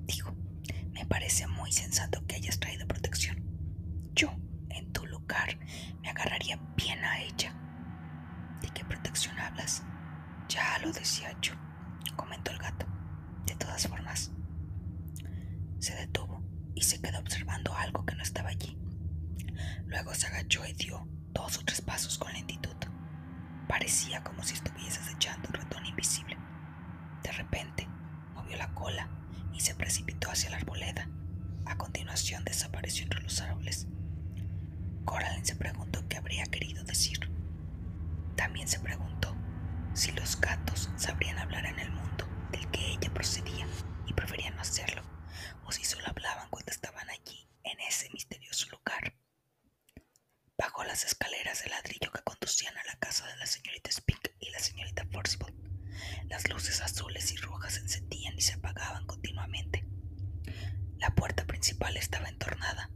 dijo, 0.07 0.35
me 0.93 1.05
parece 1.07 1.47
muy 1.47 1.73
sensato 1.73 2.25
que 2.27 2.37
hayas 2.37 2.59
traído 2.59 2.87
protección. 2.87 3.43
Yo, 4.15 4.35
en 4.71 4.93
tu 4.93 5.07
lugar, 5.07 5.59
me 6.01 6.09
agarraría 6.11 6.59
bien 6.77 7.05
a 7.05 7.21
ella. 7.21 7.55
¿De 8.61 8.69
qué 8.71 8.85
protección 8.85 9.39
hablas? 9.39 9.85
Ya 10.49 10.79
lo 10.79 10.93
decía 10.93 11.37
yo, 11.41 11.55
el 12.51 12.59
gato. 12.59 12.87
De 13.47 13.55
todas 13.55 13.87
formas, 13.87 14.33
se 15.79 15.95
detuvo 15.95 16.43
y 16.75 16.83
se 16.83 17.01
quedó 17.01 17.19
observando 17.19 17.75
algo 17.75 18.05
que 18.05 18.15
no 18.15 18.23
estaba 18.23 18.51
allí. 18.51 18.79
Luego 19.87 20.15
se 20.15 20.27
agachó 20.27 20.65
y 20.67 20.73
dio 20.73 21.07
dos 21.33 21.59
o 21.59 21.65
tres 21.65 21.81
pasos 21.81 22.19
con 22.19 22.33
lentitud. 22.33 22.75
Parecía 23.69 24.23
como 24.23 24.43
si 24.43 24.55
estuviese 24.55 25.01
echando 25.13 25.49
un 25.49 25.55
ratón 25.55 25.87
invisible. 25.87 26.37
De 27.23 27.33
repente, 27.33 27.89
movió 28.35 28.57
la 28.57 28.73
cola 28.75 29.09
y 29.53 29.61
se 29.61 29.75
precipitó 29.75 30.31
hacia 30.31 30.51
la 30.51 30.59
arboleda. 30.59 31.09
A 31.65 31.77
continuación 31.77 32.45
desapareció 32.45 33.05
entre 33.05 33.23
los 33.23 33.41
árboles. 33.41 33.87
Coraline 35.05 35.45
se 35.45 35.57
preguntó 35.57 36.07
qué 36.09 36.17
habría 36.17 36.45
querido 36.47 36.85
decir. 36.85 37.31
También 38.37 38.69
se 38.69 38.81
preguntó 38.81 39.35
si 39.95 40.13
los 40.13 40.41
gatos 40.41 40.91
sabrían 40.97 41.39
hablar 41.39 41.65
en 41.67 41.79
el 41.79 41.91
mundo 41.91 42.29
del 42.51 42.71
que 42.71 42.93
ella 42.93 43.13
procedía 43.13 43.67
y 44.07 44.13
preferían 44.13 44.55
no 44.57 44.63
hacerlo, 44.63 45.03
o 45.65 45.73
si 45.73 45.85
solo 45.85 46.07
hablaban 46.07 46.49
cuando 46.51 46.71
estaban 46.71 47.09
allí, 47.11 47.49
en 47.65 47.81
ese 47.81 48.09
misterioso 48.11 48.67
lugar. 48.71 49.15
Bajó 50.59 50.85
las 50.85 51.05
escaleras 51.05 51.63
de 51.63 51.71
ladrillo 51.71 52.11
que 52.13 52.23
conducían 52.23 52.77
a 52.77 52.85
la 52.85 52.97
casa 52.99 53.27
de 53.27 53.37
la 53.37 53.47
señorita 53.47 53.91
Spink 53.91 54.29
y 54.41 54.51
la 54.51 54.59
señorita 54.59 55.05
Forcible. 55.13 55.55
Las 56.29 56.49
luces 56.49 56.81
azules 56.81 57.33
y 57.33 57.37
rojas 57.37 57.75
se 57.75 57.81
encendían 57.81 58.37
y 58.37 58.41
se 58.41 58.55
apagaban 58.55 59.07
continuamente. 59.07 59.87
La 60.99 61.15
puerta 61.15 61.45
principal 61.47 61.97
estaba 61.97 62.29
entornada. 62.29 62.91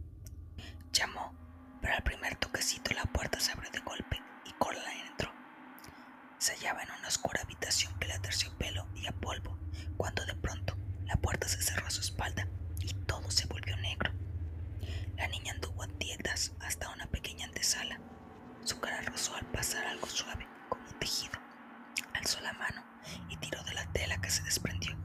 Llamó, 0.93 1.35
pero 1.81 1.95
al 1.95 2.03
primer 2.03 2.37
toquecito 2.37 2.93
la 2.95 3.05
puerta 3.05 3.39
se 3.41 3.53
abrió 3.53 3.71
de 3.71 3.81
golpe 3.81 4.21
y 4.47 4.53
Coraline 4.53 5.07
entró. 5.09 5.30
Se 6.40 6.55
hallaba 6.55 6.83
en 6.83 6.90
una 6.98 7.09
oscura 7.09 7.42
habitación 7.42 7.92
que 7.98 8.09
le 8.09 8.18
terciopelo 8.18 8.87
y 8.94 9.07
a 9.07 9.12
polvo, 9.12 9.59
cuando 9.98 10.24
de 10.24 10.35
pronto 10.35 10.74
la 11.05 11.16
puerta 11.16 11.46
se 11.46 11.61
cerró 11.61 11.87
a 11.87 11.90
su 11.90 12.00
espalda 12.00 12.48
y 12.81 12.94
todo 13.05 13.31
se 13.31 13.46
volvió 13.46 13.76
negro. 13.76 14.11
La 15.18 15.29
niña 15.29 15.53
anduvo 15.53 15.83
a 15.83 15.87
tietas 15.87 16.53
hasta 16.61 16.88
una 16.94 17.05
pequeña 17.09 17.44
antesala. 17.44 18.00
Su 18.64 18.81
cara 18.81 19.03
rozó 19.03 19.35
al 19.37 19.44
pasar 19.53 19.85
algo 19.87 20.07
suave, 20.07 20.48
como 20.70 20.83
un 20.88 20.98
tejido. 20.98 21.38
Alzó 22.14 22.40
la 22.40 22.55
mano 22.55 22.87
y 23.29 23.37
tiró 23.37 23.62
de 23.64 23.74
la 23.74 23.85
tela 23.92 24.18
que 24.22 24.31
se 24.31 24.42
desprendió. 24.42 24.96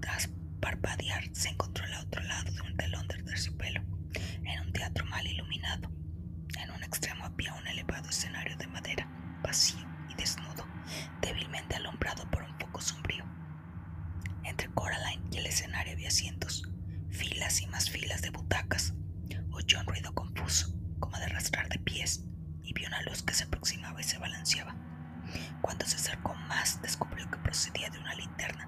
Tras 0.00 0.30
parpadear, 0.62 1.24
se 1.34 1.50
encontró 1.50 1.84
al 1.84 2.06
otro 2.06 2.22
lado 2.22 2.50
de 2.50 2.62
un 2.62 2.74
telón 2.74 3.06
de 3.06 3.22
terciopelo, 3.22 3.82
en 4.14 4.60
un 4.60 4.72
teatro 4.72 5.04
mal 5.04 5.26
iluminado. 5.26 5.90
En 6.58 6.70
un 6.70 6.82
extremo 6.82 7.26
había 7.26 7.52
un 7.52 7.66
elevado 7.66 8.08
escenario 8.08 8.56
de 8.56 8.66
filas 17.10 17.60
y 17.60 17.66
más 17.66 17.90
filas 17.90 18.22
de 18.22 18.30
butacas. 18.30 18.94
Oyó 19.50 19.80
un 19.80 19.86
ruido 19.86 20.14
confuso, 20.14 20.72
como 20.98 21.18
de 21.18 21.24
arrastrar 21.24 21.68
de 21.68 21.78
pies, 21.78 22.24
y 22.62 22.72
vio 22.72 22.88
una 22.88 23.02
luz 23.02 23.22
que 23.22 23.34
se 23.34 23.44
aproximaba 23.44 24.00
y 24.00 24.04
se 24.04 24.18
balanceaba. 24.18 24.74
Cuando 25.60 25.84
se 25.84 25.96
acercó 25.96 26.34
más, 26.34 26.80
descubrió 26.80 27.30
que 27.30 27.38
procedía 27.38 27.90
de 27.90 27.98
una 27.98 28.14
linterna 28.14 28.67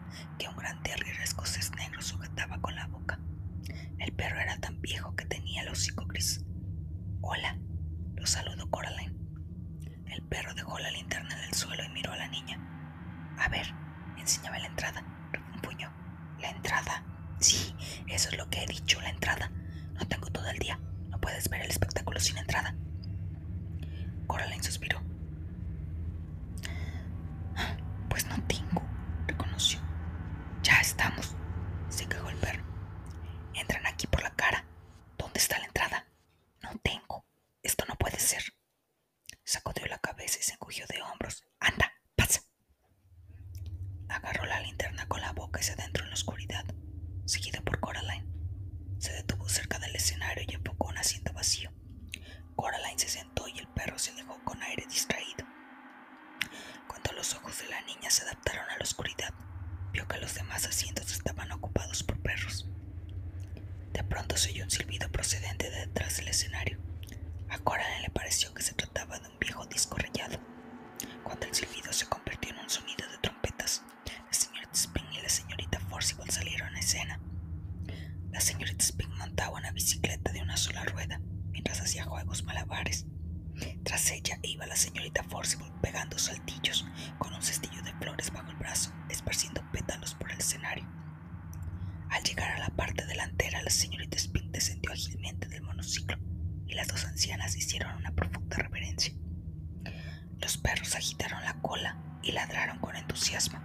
Muchos 100.51 100.63
perros 100.63 100.97
agitaron 100.97 101.45
la 101.45 101.55
cola 101.63 101.97
y 102.25 102.33
ladraron 102.33 102.81
con 102.81 102.97
entusiasmo. 102.97 103.61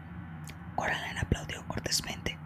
Coraline 0.75 1.17
aplaudió 1.17 1.67
cortésmente. 1.67 2.37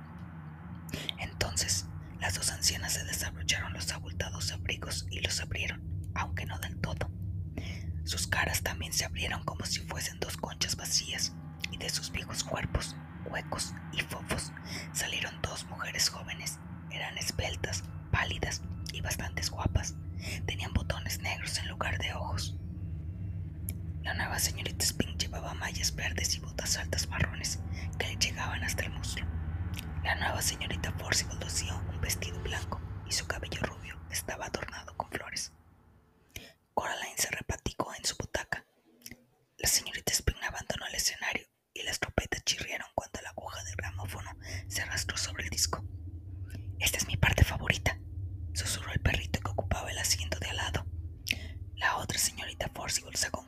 Entonces, 1.18 1.88
las 2.22 2.36
dos 2.36 2.50
ancianas 2.50 2.94
se 2.94 3.04
desabrocharon 3.04 3.74
los 3.74 3.92
abultados 3.92 4.54
abrigos 4.54 5.06
y 5.12 5.20
los 5.20 5.42
abrieron, 5.42 5.84
aunque 6.16 6.46
no 6.46 6.58
del 6.60 6.80
todo. 6.80 7.12
Sus 8.06 8.28
caras 8.28 8.64
también 8.64 8.94
se 8.94 9.04
abrieron 9.04 9.44
como 9.44 9.66
si 9.66 9.82
fuesen 9.82 10.22
dos 10.22 10.38
conchas 10.38 10.78
vacías, 10.78 11.34
y 11.70 11.76
de 11.76 11.90
sus 11.90 12.10
viejos 12.10 12.46
cuerpos, 12.46 12.96
huecos 13.26 13.74
y 13.92 14.00
fofos, 14.04 14.54
salieron 14.94 15.42
dos 15.42 15.66
mujeres 15.66 16.08
jóvenes. 16.08 16.60
Eran 16.92 17.18
esbeltas, 17.18 17.84
pálidas 18.10 18.62
y 18.94 19.02
bastante 19.02 19.46
guapas. 19.50 19.96
Tenían 20.46 20.72
botones 20.72 21.20
negros 21.20 21.58
en 21.58 21.68
lugar 21.68 21.98
de 21.98 22.14
ojos. 22.14 22.56
La 24.10 24.16
nueva 24.16 24.40
señorita 24.40 24.84
Spink 24.84 25.20
llevaba 25.20 25.54
mallas 25.54 25.94
verdes 25.94 26.34
y 26.36 26.40
botas 26.40 26.78
altas 26.78 27.08
marrones 27.10 27.60
que 28.00 28.08
le 28.08 28.16
llegaban 28.16 28.64
hasta 28.64 28.82
el 28.86 28.90
muslo. 28.90 29.24
La 30.04 30.16
nueva 30.16 30.42
señorita 30.42 30.92
Forcible 30.94 31.36
lucía 31.40 31.76
un 31.76 32.02
vestido 32.02 32.42
blanco 32.42 32.82
y 33.06 33.12
su 33.12 33.28
cabello 33.28 33.62
rubio 33.62 34.00
estaba 34.10 34.48
adornado 34.48 34.98
con 34.98 35.12
flores. 35.12 35.54
Coraline 36.74 37.18
se 37.18 37.30
repaticó 37.30 37.94
en 37.94 38.04
su 38.04 38.16
butaca. 38.18 38.66
La 39.60 39.70
señorita 39.70 40.12
Spring 40.12 40.44
abandonó 40.44 40.88
el 40.88 40.96
escenario 40.96 41.46
y 41.76 41.84
las 41.84 42.00
trompetas 42.00 42.44
chirriaron 42.46 42.90
cuando 42.96 43.22
la 43.22 43.30
aguja 43.30 43.64
del 43.64 43.76
gramófono 43.76 44.32
se 44.70 44.82
arrastró 44.82 45.18
sobre 45.18 45.44
el 45.44 45.52
disco. 45.52 45.86
Esta 46.80 46.98
es 46.98 47.06
mi 47.06 47.16
parte 47.16 47.44
favorita, 47.44 48.00
susurró 48.56 48.92
el 48.92 49.02
perrito 49.02 49.40
que 49.40 49.52
ocupaba 49.52 49.92
el 49.92 50.00
asiento 50.00 50.40
de 50.40 50.50
al 50.50 50.58
lado. 50.58 50.88
La 51.76 51.98
otra 51.98 52.18
señorita 52.18 52.70
Forcible 52.74 53.16
sacó 53.16 53.39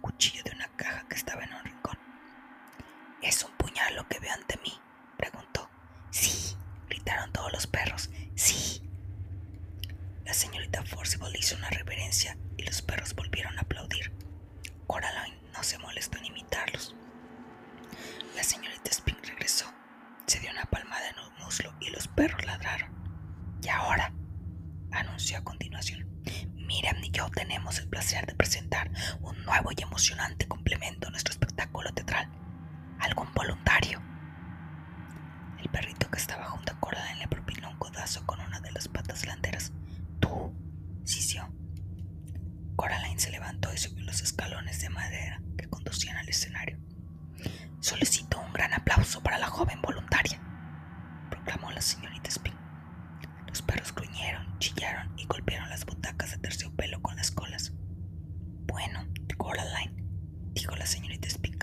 la 60.82 60.88
señorita 60.88 61.30
Speak. 61.30 61.61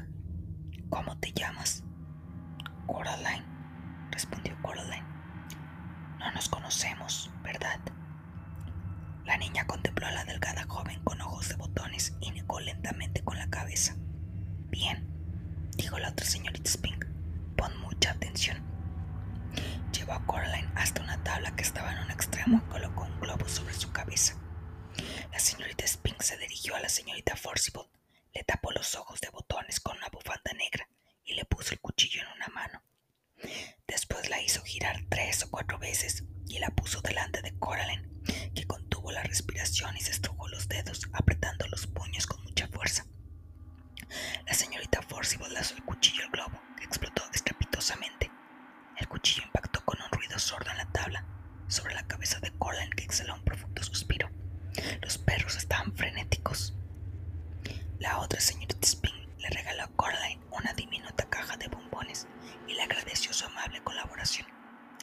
el 58.38 58.44
señor 58.44 58.72
Tispin 58.74 59.12
le 59.38 59.48
regaló 59.48 59.83
a 59.83 59.88
Coraline 59.96 60.40
una 60.53 60.72
diminuta 60.74 61.29
caja 61.29 61.57
de 61.57 61.66
bombones 61.66 62.29
y 62.68 62.74
le 62.74 62.83
agradeció 62.83 63.33
su 63.33 63.44
amable 63.46 63.83
colaboración. 63.83 64.46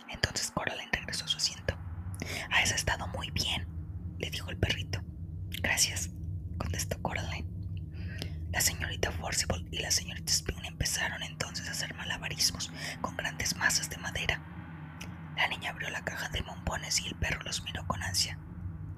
Entonces 0.08 0.52
Coraline 0.52 0.90
regresó 0.94 1.26
a 1.26 1.28
su 1.28 1.36
asiento. 1.36 1.78
Has 2.50 2.72
estado 2.72 3.08
muy 3.08 3.32
bien, 3.32 3.68
le 4.20 4.30
dijo 4.30 4.50
el 4.52 4.58
perrito. 4.58 5.02
Gracias, 5.62 6.12
contestó 6.58 7.02
Coraline. 7.02 7.46
La 8.54 8.62
señorita 8.62 9.12
Forcible 9.12 9.68
y 9.70 9.80
la 9.80 9.92
señorita 9.92 10.32
Spin 10.32 10.64
empezaron 10.64 11.22
entonces 11.22 11.68
a 11.68 11.72
hacer 11.72 11.94
malabarismos 11.94 12.72
con 13.02 13.18
grandes 13.18 13.58
masas 13.58 13.90
de 13.90 13.98
madera. 13.98 14.42
La 15.36 15.50
niña 15.50 15.72
abrió 15.72 15.90
la 15.90 16.06
caja 16.06 16.30
de 16.30 16.42
bombones 16.42 17.02
y 17.02 17.08
el 17.10 17.16
perro 17.16 17.42
los 17.44 17.62
miró 17.64 17.86
con 17.86 18.02
ansia. 18.02 18.40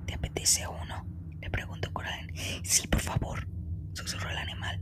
¿Te 0.06 0.14
apetece 0.14 0.68
uno? 0.68 1.08
le 1.42 1.50
preguntó 1.50 1.92
Coraline. 1.92 2.64
Sí, 2.64 2.86
por 2.86 3.02
favor, 3.02 3.48
susurró 3.98 4.30
el 4.30 4.38
animal. 4.38 4.80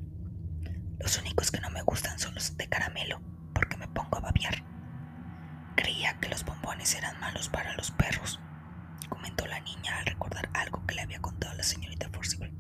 Los 1.00 1.18
únicos 1.18 1.50
que 1.50 1.62
no 1.62 1.70
me 1.70 1.82
gustan 1.84 2.20
son 2.20 2.36
los 2.36 2.58
de 2.58 2.68
caramelo, 2.68 3.22
porque 3.54 3.78
me 3.78 3.88
pongo 3.88 4.18
a 4.18 4.22
babiar. 4.22 4.64
Creía 5.76 6.20
que 6.20 6.30
los 6.30 6.44
bombones 6.44 6.94
eran 6.96 7.20
malos 7.20 7.48
para 7.48 7.76
los 7.76 7.92
perros, 7.92 8.40
comentó 9.10 9.46
la 9.48 9.62
niña 9.62 9.98
al 9.98 10.06
recordar 10.06 10.50
algo 10.54 10.86
que 10.86 10.96
le 10.96 11.02
había 11.02 11.22
contado 11.22 11.54
la 11.56 11.64
señorita 11.64 12.10
Forcible. 12.10 12.54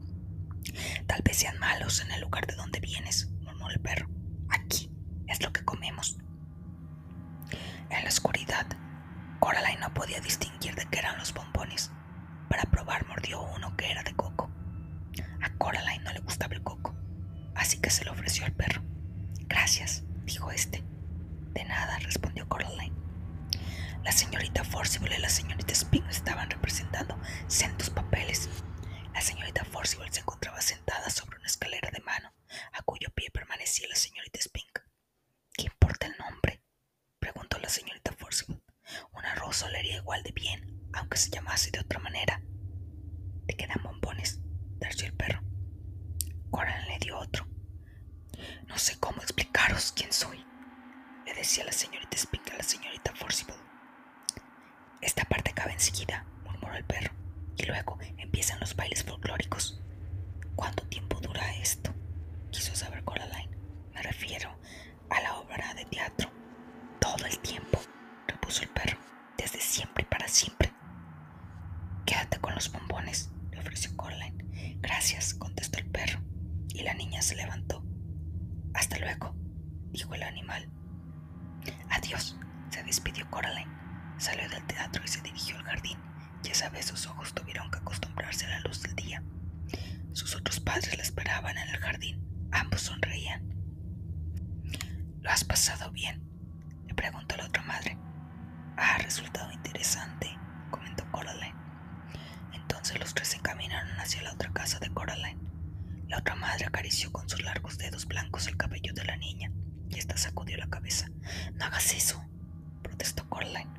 Tal 1.07 1.21
vez 1.23 1.37
sean 1.37 1.59
malos 1.59 1.99
en 2.01 2.11
el 2.11 2.21
lugar 2.21 2.47
de 2.47 2.55
donde 2.55 2.79
vienes, 2.79 3.29
murmuró 3.41 3.73
el 3.73 3.81
perro. 3.81 4.09
Aquí 4.49 4.89
es 5.27 5.43
lo 5.43 5.51
que 5.51 5.65
comemos. 5.65 6.17
En 7.89 8.01
la 8.03 8.09
oscuridad, 8.09 8.65
Coraline 9.39 9.81
no 9.81 9.93
podía 9.93 10.21
distinguir 10.21 10.75
de 10.75 10.85
qué 10.85 10.99
eran 10.99 11.17
los 11.17 11.33
bombones. 11.33 11.91
Para 12.49 12.63
probar 12.63 13.05
mordió 13.07 13.41
uno 13.41 13.75
que 13.75 13.91
era 13.91 14.03
de 14.03 14.15
coco. 14.15 14.54
A 15.45 15.49
Coraline 15.59 16.03
no 16.03 16.11
le 16.11 16.21
gustaba 16.21 16.55
el 16.55 16.63
coco, 16.63 16.95
así 17.53 17.77
que 17.77 17.91
se 17.91 18.03
lo 18.03 18.13
ofreció 18.13 18.45
al 18.45 18.53
perro. 18.53 18.81
Gracias, 19.41 20.01
dijo 20.23 20.49
este. 20.49 20.83
De 21.53 21.63
nada, 21.65 21.99
respondió 21.99 22.49
Coraline. 22.49 22.95
La 24.03 24.11
señorita 24.11 24.63
Forcible 24.63 25.15
y 25.15 25.21
la 25.21 25.29
señorita 25.29 25.75
Spink 25.75 26.09
estaban 26.09 26.49
representando 26.49 27.15
centos 27.47 27.91
papeles. 27.91 28.49
La 29.13 29.21
señorita 29.21 29.63
Forcible 29.65 30.11
se 30.11 30.23
sentada 30.61 31.11
sobre 31.11 31.37
una 31.37 31.45
escalera 31.45 31.91
de 31.91 32.01
mano, 32.01 32.33
a 32.73 32.81
cuyo 32.81 33.09
pie 33.13 33.29
permanecía 33.29 33.87
la 33.87 33.95
señorita 33.95 34.41
Spink. 34.41 34.79
¿Qué 35.53 35.65
importa 35.65 36.07
el 36.07 36.17
nombre? 36.17 36.63
preguntó 37.19 37.59
la 37.59 37.69
señorita 37.69 38.13
Forcible. 38.13 38.63
Una 39.11 39.35
rosa 39.35 39.67
olería 39.67 39.97
igual 39.97 40.23
de 40.23 40.31
bien, 40.31 40.89
aunque 40.93 41.17
se 41.17 41.29
llamase 41.29 41.69
de 41.69 41.81
otra 41.81 41.99
manera. 41.99 42.41
Te 43.45 43.55
quedan 43.55 43.83
bombones, 43.83 44.39
terció 44.79 45.05
el 45.05 45.13
perro. 45.13 45.41
Coraline 46.51 46.87
le 46.87 46.99
dio 46.99 47.17
otro. 47.17 47.45
No 48.67 48.77
sé 48.77 48.97
cómo 48.99 49.21
explicaros 49.21 49.91
quién 49.91 50.13
soy, 50.13 50.45
le 51.25 51.33
decía 51.33 51.65
la 51.65 51.71
señorita 51.71 52.17
Spink 52.17 52.51
a 52.51 52.57
la 52.57 52.63
señorita 52.63 53.13
Forcible. 53.15 53.55
Esta 55.01 55.25
parte 55.25 55.53
cabe 55.53 55.73
enseguida, 55.73 56.25
murmuró 56.43 56.75
el 56.75 56.85
perro, 56.85 57.13
y 57.57 57.65
luego 57.65 57.97
empiezan 58.17 58.59
los 58.59 58.75
bailes 58.75 59.03
folclóricos. 59.03 59.81
¿Cuánto 60.55 60.83
tiempo 60.87 61.19
dura 61.19 61.55
esto? 61.57 61.93
quiso 62.51 62.73
saber 62.75 63.03
Coraline. 63.03 63.57
Me 63.93 64.01
refiero 64.01 64.57
a 65.09 65.21
la 65.21 65.35
obra 65.39 65.73
de 65.73 65.85
teatro. 65.85 66.31
Todo 66.99 67.25
el 67.25 67.37
tiempo, 67.39 67.79
repuso 68.27 68.63
el 68.63 68.69
perro, 68.69 68.97
desde 69.37 69.59
siempre 69.59 70.03
y 70.03 70.09
para 70.09 70.27
siempre. 70.27 70.71
Quédate 72.05 72.39
con 72.39 72.55
los 72.55 72.71
bombones, 72.71 73.29
le 73.51 73.59
ofreció 73.59 73.95
Coraline. 73.97 74.77
Gracias, 74.81 75.33
contestó 75.33 75.79
el 75.79 75.91
perro, 75.91 76.19
y 76.69 76.83
la 76.83 76.93
niña 77.05 77.21
se 77.21 77.35
levantó. 77.35 77.83
Hasta 78.73 78.97
luego, 78.97 79.35
dijo 79.91 80.15
el 80.15 80.23
animal. 80.23 80.67
Adiós, 81.91 82.35
se 82.71 82.83
despidió 82.83 83.29
Coraline. 83.29 83.71
Salió 84.17 84.49
del 84.49 84.65
teatro 84.65 85.03
y 85.05 85.07
se 85.07 85.21
dirigió 85.21 85.55
al 85.57 85.63
jardín. 85.63 85.99
Ya 86.41 86.51
esa 86.51 86.69
vez 86.69 86.85
sus 86.85 87.05
ojos 87.05 87.33
tuvieron 87.33 87.69
que 87.69 87.77
acostumbrarse 87.77 88.45
a 88.47 88.49
la 88.49 88.59
luz 88.61 88.81
del 88.81 88.95
día. 88.95 89.23
Sus 90.13 90.35
otros 90.35 90.59
padres 90.59 90.97
la 90.97 91.03
esperaban 91.03 91.57
en 91.57 91.69
el 91.69 91.77
jardín. 91.77 92.49
Ambos 92.51 92.81
sonreían. 92.81 93.53
¿Lo 95.21 95.29
has 95.29 95.43
pasado 95.43 95.91
bien? 95.91 96.23
le 96.87 96.95
preguntó 96.95 97.37
la 97.37 97.45
otra 97.45 97.61
madre. 97.63 97.97
Ha 98.77 98.97
resultado 98.97 99.51
interesante, 99.51 100.35
comentó 100.71 101.09
Coraline. 101.11 101.55
Entonces 102.53 102.99
los 102.99 103.13
tres 103.13 103.27
se 103.29 103.37
encaminaron 103.37 103.99
hacia 103.99 104.23
la 104.23 104.33
otra 104.33 104.51
casa 104.53 104.79
de 104.79 104.89
Coraline. 104.89 105.44
La 106.07 106.17
otra 106.19 106.35
madre 106.35 106.65
acarició 106.65 107.11
con 107.11 107.27
sus 107.27 107.43
largos 107.43 107.77
dedos 107.77 108.05
blancos 108.05 108.47
el 108.47 108.57
cabello 108.57 108.93
de 108.93 109.05
la 109.05 109.17
niña 109.17 109.51
y 109.89 109.97
ésta 109.97 110.15
sacudió 110.17 110.57
la 110.57 110.67
cabeza. 110.67 111.09
No 111.53 111.65
hagas 111.65 111.93
eso, 111.93 112.23
protestó 112.83 113.27
Coraline. 113.29 113.73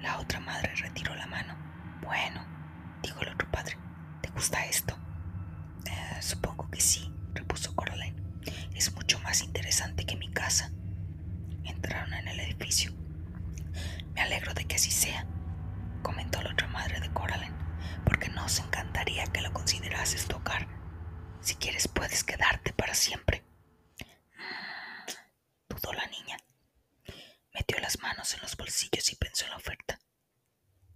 La 0.00 0.18
otra 0.18 0.40
madre 0.40 0.74
retiró 0.76 1.14
la 1.14 1.26
mano. 1.26 1.56
Bueno, 2.02 2.44
dijo 3.02 3.20
el 3.22 3.30
otro 3.30 3.50
padre, 3.50 3.78
¿te 4.20 4.30
gusta 4.30 4.64
esto? 4.66 4.98
Eh, 5.86 6.22
supongo 6.22 6.70
que 6.70 6.80
sí, 6.80 7.12
repuso 7.34 7.74
Coraline. 7.74 8.22
Es 8.74 8.94
mucho 8.94 9.18
más 9.20 9.42
interesante 9.42 10.04
que 10.04 10.16
mi 10.16 10.30
casa. 10.30 10.70
Entraron 11.64 12.12
en 12.14 12.28
el 12.28 12.40
edificio. 12.40 12.92
Me 14.14 14.20
alegro 14.20 14.54
de 14.54 14.64
que 14.66 14.76
así 14.76 14.90
sea, 14.90 15.26
comentó 16.02 16.42
la 16.42 16.52
otra 16.52 16.68
madre 16.68 17.00
de 17.00 17.10
Coraline, 17.12 17.56
porque 18.04 18.28
nos 18.28 18.58
encantaría 18.60 19.24
que 19.26 19.40
lo 19.40 19.52
considerases 19.52 20.26
tu 20.26 20.36
hogar. 20.36 20.77
Si 21.40 21.54
quieres 21.56 21.88
puedes 21.88 22.24
quedarte 22.24 22.72
para 22.72 22.94
siempre. 22.94 23.44
Dudó 25.68 25.92
la 25.92 26.06
niña. 26.06 26.36
Metió 27.54 27.78
las 27.80 28.00
manos 28.00 28.34
en 28.34 28.40
los 28.40 28.56
bolsillos 28.56 29.10
y 29.12 29.16
pensó 29.16 29.44
en 29.44 29.50
la 29.50 29.56
oferta. 29.56 29.98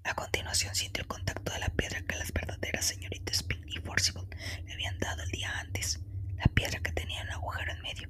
A 0.05 0.15
continuación 0.15 0.75
sintió 0.75 1.03
el 1.03 1.09
contacto 1.09 1.53
de 1.53 1.61
la 1.61 1.69
piedra 1.69 2.03
que 2.03 2.17
las 2.17 2.33
verdaderas 2.33 2.85
señoritas 2.87 3.37
Spin 3.37 3.65
y 3.69 3.79
Forcible 3.81 4.27
le 4.65 4.73
habían 4.73 4.99
dado 4.99 5.23
el 5.23 5.31
día 5.31 5.59
antes, 5.61 6.01
la 6.37 6.47
piedra 6.47 6.81
que 6.81 6.93
tenía 6.93 7.23
un 7.23 7.31
agujero 7.31 7.73
en 7.73 7.83
medio. 7.83 8.09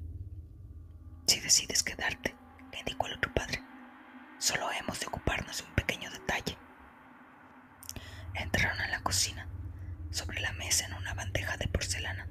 Si 1.27 1.39
decides 1.39 1.83
quedarte, 1.83 2.35
le 2.71 2.79
indicó 2.79 3.07
el 3.07 3.13
otro 3.13 3.33
padre, 3.33 3.63
solo 4.39 4.71
hemos 4.71 4.99
de 4.99 5.05
ocuparnos 5.07 5.59
de 5.59 5.63
un 5.63 5.75
pequeño 5.75 6.09
detalle. 6.11 6.57
Entraron 8.33 8.81
en 8.81 8.91
la 8.91 9.01
cocina. 9.01 9.47
Sobre 10.13 10.41
la 10.41 10.51
mesa, 10.53 10.85
en 10.85 10.93
una 10.93 11.15
bandeja 11.15 11.57
de 11.57 11.67
porcelana, 11.67 12.27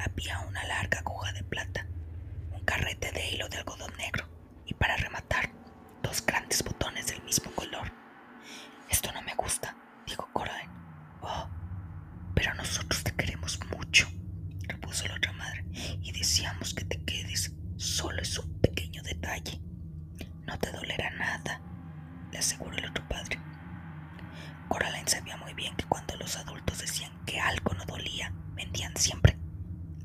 había 0.00 0.40
una 0.40 0.64
larga 0.64 0.98
aguja 0.98 1.32
de 1.32 1.44
plata, 1.44 1.86
un 2.50 2.64
carrete 2.64 3.12
de 3.12 3.30
hilo 3.30 3.48
de 3.48 3.58
algodón 3.58 3.96
negro 3.98 4.28
y, 4.66 4.74
para 4.74 4.96
rematar, 4.96 5.48
dos 6.02 6.26
grandes 6.26 6.64
botones 6.64 7.06
del 7.06 7.22
mismo 7.22 7.52
color. 7.52 7.92
Esto 8.88 9.12
no 9.12 9.22
me 9.22 9.36
gusta, 9.36 9.76
dijo 10.08 10.28
Coraline. 10.32 10.72
Oh, 11.20 11.48
pero 12.34 12.52
nosotros 12.54 13.04
te 13.04 13.12
queremos 13.14 13.60
mucho, 13.76 14.08
repuso 14.62 15.06
la 15.06 15.14
otra 15.14 15.32
madre, 15.32 15.64
y 16.02 16.10
deseamos 16.10 16.74
que 16.74 16.84
te 16.84 17.04
quedes. 17.04 17.52
Solo 17.76 18.22
es 18.22 18.36
un 18.40 18.60
pequeño 18.60 19.04
detalle. 19.04 19.60
No 20.46 20.58
te 20.58 20.72
dolerá 20.72 21.10
nada, 21.10 21.60
le 22.32 22.38
aseguró 22.38 22.76
el 22.76 22.86
otro 22.86 23.06
padre. 23.08 23.38
Coraline 24.70 25.08
sabía 25.08 25.36
muy 25.36 25.52
bien 25.52 25.74
que 25.74 25.84
cuando 25.86 26.14
los 26.14 26.36
adultos 26.36 26.78
decían 26.78 27.10
que 27.26 27.40
algo 27.40 27.74
no 27.74 27.84
dolía, 27.86 28.32
mentían 28.54 28.96
siempre. 28.96 29.36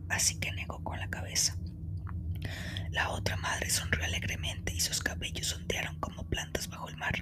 Así 0.10 0.40
que 0.40 0.52
negó 0.54 0.84
con 0.84 1.00
la 1.00 1.08
cabeza. 1.08 1.56
La 2.90 3.12
otra 3.12 3.38
madre 3.38 3.70
sonrió 3.70 4.04
alegremente 4.04 4.74
y 4.74 4.80
sus 4.80 5.04
cabellos 5.04 5.54
ondearon 5.54 6.00
como 6.00 6.28
plantas 6.28 6.68
bajo 6.68 6.90
el 6.90 6.98
mar. 6.98 7.14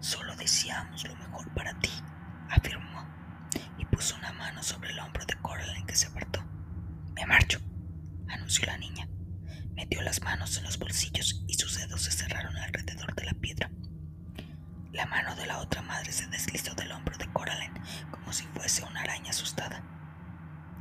Solo 0.00 0.36
deseamos 0.36 1.02
lo 1.08 1.16
mejor 1.16 1.50
para 1.54 1.72
ti, 1.80 1.88
afirmó, 2.50 3.08
y 3.78 3.86
puso 3.86 4.14
una 4.16 4.34
mano 4.34 4.62
sobre 4.62 4.90
el 4.90 4.98
hombro 4.98 5.24
de 5.24 5.34
Coraline 5.40 5.86
que 5.86 5.96
se 5.96 6.08
apartó. 6.08 6.44
Me 7.14 7.24
marcho, 7.24 7.58
anunció 8.28 8.66
la 8.66 8.76
niña. 8.76 9.08
Metió 9.74 10.02
las 10.02 10.20
manos 10.20 10.58
en 10.58 10.64
los 10.64 10.78
bolsillos 10.78 11.42
y 11.46 11.54
sus 11.54 11.78
dedos 11.78 12.02
se 12.02 12.10
cerraron 12.10 12.54
alrededor 12.58 13.14
de 13.14 13.24
la 13.24 13.32
piedra. 13.32 13.70
La 14.96 15.04
mano 15.04 15.36
de 15.36 15.44
la 15.44 15.58
otra 15.58 15.82
madre 15.82 16.10
se 16.10 16.26
deslizó 16.28 16.74
del 16.74 16.90
hombro 16.90 17.18
de 17.18 17.30
Coraline 17.30 17.82
como 18.10 18.32
si 18.32 18.46
fuese 18.46 18.82
una 18.82 19.02
araña 19.02 19.28
asustada. 19.28 19.82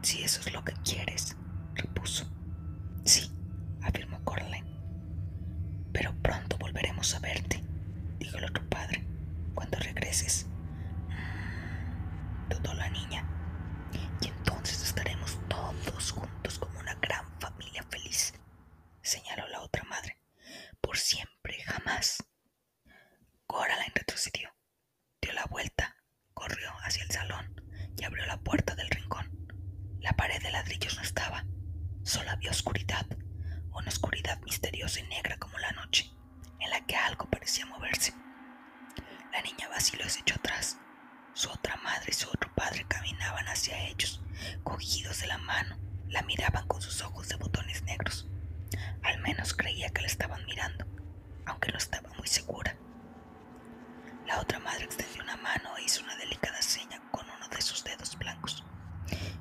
Si 0.03 0.23
eso 0.23 0.39
es 0.39 0.53
lo 0.53 0.63
que 0.63 0.71
quieres, 0.85 1.35
repuso. 1.73 2.25
Sí, 3.03 3.29
afirmó 3.83 4.23
Coraline. 4.23 4.79
Pero 5.91 6.15
pronto 6.21 6.57
volveremos 6.57 7.13
a 7.13 7.19
verte, 7.19 7.61
dijo 8.17 8.37
el 8.37 8.45
otro 8.45 8.63
padre. 8.69 9.05
Cuando 9.53 9.77
regreses. 9.79 10.47
Dudó 12.49 12.73
la 12.73 12.89
niña. 12.89 13.27
Y 14.21 14.29
entonces 14.29 14.81
estaremos 14.81 15.37
todos 15.49 16.11
juntos 16.11 16.57
como 16.57 16.79
una 16.79 16.95
gran 16.95 17.25
familia 17.41 17.83
feliz, 17.89 18.33
señaló 19.01 19.45
la 19.49 19.59
otra 19.59 19.83
madre. 19.83 20.17
Por 20.79 20.97
siempre, 20.97 21.61
jamás. 21.63 22.23
Coraline 23.47 23.93
retrocedió, 23.95 24.49
dio 25.21 25.31
la 25.33 25.45
vuelta, 25.45 25.95
corrió 26.33 26.71
hacia 26.83 27.03
el 27.03 27.11
salón 27.11 27.61
y 27.97 28.03
abrió 28.03 28.25
la 28.25 28.34
puerta 28.45 28.75
del 28.75 28.87
rincón. 28.89 29.27
La 30.01 30.13
pared 30.13 30.41
de 30.41 30.51
ladrillos 30.51 30.95
no 30.95 31.01
estaba, 31.01 31.45
solo 32.03 32.29
había 32.29 32.51
oscuridad, 32.51 33.07
una 33.73 33.87
oscuridad 33.89 34.39
misteriosa 34.43 34.99
y 34.99 35.07
negra 35.07 35.35
como 35.37 35.57
la 35.57 35.71
noche, 35.71 36.11
en 36.59 36.69
la 36.69 36.85
que 36.85 36.95
algo 36.95 37.25
parecía 37.25 37.65
moverse. 37.65 38.13
La 39.33 39.41
niña 39.41 39.67
vaciló 39.67 40.05
y 40.05 40.09
se 40.11 40.19
echó 40.19 40.35
atrás. 40.35 40.77
Su 41.33 41.49
otra 41.49 41.75
madre 41.77 42.05
y 42.09 42.13
su 42.13 42.29
otro 42.29 42.53
padre 42.53 42.85
caminaban 42.87 43.47
hacia 43.47 43.89
ellos, 43.89 44.21
cogidos 44.63 45.21
de 45.21 45.27
la 45.27 45.39
mano, 45.39 45.77
la 46.07 46.21
miraban 46.21 46.67
con 46.67 46.81
sus 46.83 47.01
ojos 47.01 47.27
de 47.27 47.35
botones 47.37 47.81
negros. 47.81 48.29
Al 49.01 49.19
menos 49.21 49.55
creía 49.55 49.89
que 49.89 50.01
la 50.01 50.07
estaban 50.07 50.45
mirando, 50.45 50.85
aunque 51.47 51.71
no 51.71 51.79
estaba 51.79 52.13
muy 52.13 52.27
segura. 52.27 52.77
La 54.27 54.39
otra 54.39 54.59
madre 54.59 54.85
extendió 54.85 55.23
una 55.23 55.37
mano 55.37 55.75
e 55.77 55.83
hizo 55.83 56.03
una 56.03 56.15
delicada 56.15 56.61
seña 56.61 57.01
con 57.11 57.27
de 57.49 57.61
sus 57.61 57.83
dedos 57.83 58.17
blancos. 58.17 58.63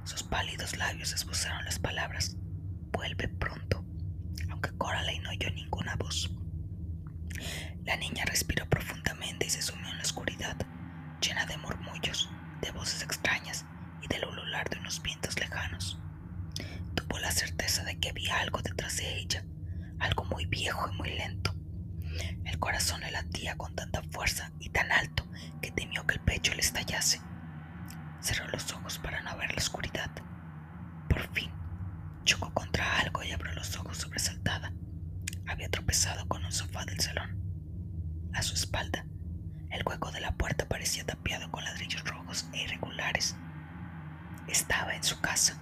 Sus 0.04 0.22
pálidos 0.22 0.76
labios 0.76 1.12
esbozaron 1.12 1.64
las 1.64 1.78
palabras, 1.78 2.36
vuelve 2.92 3.28
pronto, 3.28 3.84
aunque 4.50 4.76
Coraline 4.76 5.22
no 5.22 5.30
oyó 5.30 5.50
ninguna 5.50 5.96
voz. 5.96 6.30
La 7.84 7.96
niña 7.96 8.24
respiró 8.24 8.68
profundamente 8.68 9.46
y 9.46 9.50
se 9.50 9.62
sumió 9.62 9.88
en 9.88 9.96
la 9.96 10.02
oscuridad, 10.02 10.56
llena 11.20 11.46
de 11.46 11.56
murmullos, 11.58 12.30
de 12.60 12.70
voces 12.72 13.02
extrañas 13.02 13.64
y 14.02 14.08
del 14.08 14.24
ulular 14.26 14.68
de 14.68 14.78
unos 14.78 15.02
vientos 15.02 15.38
lejanos. 15.38 15.98
Tuvo 16.94 17.18
la 17.18 17.30
certeza 17.30 17.84
de 17.84 17.98
que 17.98 18.10
había 18.10 18.38
algo 18.40 18.60
detrás 18.62 18.96
de 18.98 19.18
ella, 19.18 19.44
algo 19.98 20.24
muy 20.24 20.46
viejo 20.46 20.90
y 20.90 20.96
muy 20.96 21.10
lento. 21.10 21.54
El 22.44 22.58
corazón 22.58 23.00
le 23.00 23.10
latía 23.10 23.56
con 23.56 23.74
tanta 23.74 24.02
fuerza 24.10 24.52
y 24.60 24.68
tan 24.70 24.92
alto 24.92 25.26
que 25.60 25.72
temió 25.72 26.06
que 26.06 26.14
el 26.14 26.20
pecho 26.20 26.54
le 26.54 26.60
estallase. 26.60 27.20
Cerró 28.24 28.48
los 28.48 28.72
ojos 28.72 28.98
para 28.98 29.20
no 29.20 29.37
ver 29.37 29.50
la 29.50 29.58
oscuridad. 29.58 30.10
Por 31.10 31.28
fin, 31.34 31.50
chocó 32.24 32.50
contra 32.54 33.00
algo 33.00 33.22
y 33.22 33.30
abrió 33.32 33.52
los 33.52 33.76
ojos 33.76 33.98
sobresaltada. 33.98 34.72
Había 35.46 35.68
tropezado 35.68 36.26
con 36.26 36.42
un 36.42 36.50
sofá 36.50 36.87
del 36.87 36.98
salón. 37.00 37.38
A 38.32 38.40
su 38.40 38.54
espalda, 38.54 39.04
el 39.70 39.82
hueco 39.84 40.10
de 40.10 40.22
la 40.22 40.32
puerta 40.38 40.66
parecía 40.66 41.04
tapiado 41.04 41.50
con 41.50 41.64
ladrillos 41.64 42.02
rojos 42.04 42.48
e 42.54 42.62
irregulares. 42.62 43.37
Estaba 44.48 44.94
en 44.94 45.04
su 45.04 45.20
casa. 45.20 45.58